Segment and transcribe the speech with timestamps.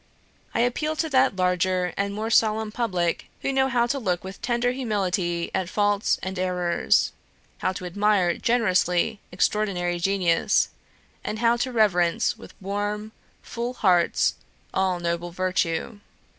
[0.55, 4.41] I appeal to that larger and more solemn public, who know how to look with
[4.41, 7.11] tender humility at faults and errors;
[7.59, 10.69] how to admire generously extraordinary genius,
[11.23, 13.11] and how to reverence with warm,
[13.43, 14.33] full hearts
[14.73, 15.99] all noble virtue.